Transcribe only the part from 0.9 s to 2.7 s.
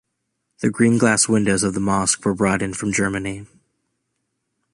glass windows of the mosque were brought